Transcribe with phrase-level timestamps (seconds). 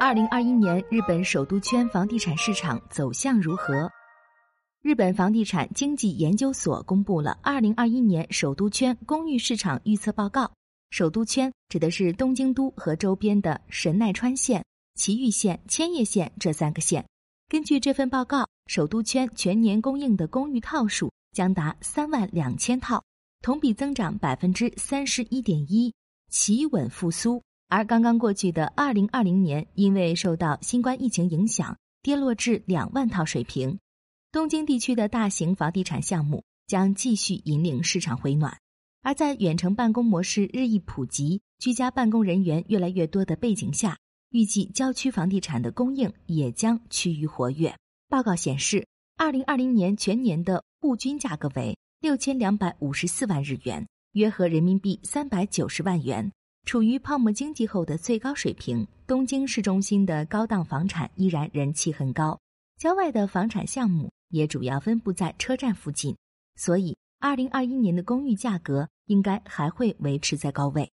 [0.00, 3.90] 二零二一年日本首都圈房地产市场走向如何？
[4.80, 10.52] 日本房地产经济研究所公布了二零二一年首都圈公寓市场预测报告。
[10.90, 14.64] 首都圈指的是东京都和周边的神奈川县、
[14.94, 17.04] 埼玉县、千叶县这三个县。
[17.48, 23.02] 根据这份报告，首都圈全年供应的公寓套数将达三万两千套，
[23.42, 25.92] 同比增长百分之三十一点一，
[26.30, 27.42] 企稳复苏。
[27.68, 33.78] 而刚刚过去的二零二零年，因为受到新冠疫情影响，跌落至两万套水平。
[34.32, 38.58] 东京地区的大型房地产项目将继续引领市场回暖。
[39.02, 43.98] 而在远程办公模式日益普及、居家办公人员越来越多的背景下，
[44.30, 47.76] 预计郊区房地产的供应也将趋于活跃。
[48.08, 48.86] 报告显示，
[49.18, 56.32] 二零二零年全年的户均价格为六千两百五十四万日元，约合人民币三百九十万元。
[56.68, 62.38] 处于泡沫经济后的最高水平，东京市中心的高档房产依然人气很高，
[62.76, 66.14] 郊外的房产项目也主要分布在车站附近，
[66.56, 70.92] 所以二零二一年的公寓价格应该还会维持在高位。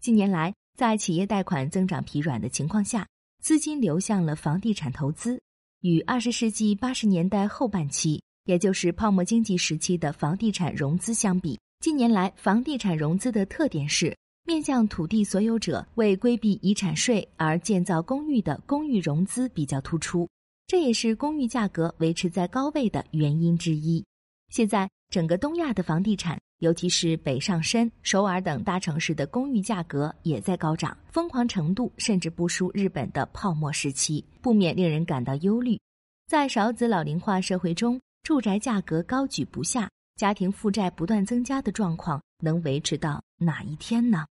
[0.00, 3.06] 近年来，在企业贷款增长疲软的情况下，
[3.40, 5.40] 资金流向了房地产投资。
[5.82, 14.12] 与二十世纪八十年代后半期，也就是泡沫经济时期的房地产融资相比，近年来房地产融资的特点是。
[14.46, 20.28] 面向土地所有者为规避遗产税而建造公寓的公寓融资比较突出，
[20.66, 24.04] 这也是公寓价格维持在高位的原因之一。
[24.50, 35.80] 现在，整个东亚的房地产，尤其是北上深、首尔等大城市的公寓价格也在高涨，疯狂程度甚至不输日本的泡沫时期，不免令人感到忧虑。
[36.28, 44.26] 在少子老龄化社会中，住宅价格高举不下，家庭负债不断增加的状况能维持到哪一天呢？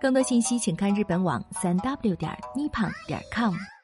[0.00, 3.77] 更多信息，请看日本网三 w 点 nippon 点 com。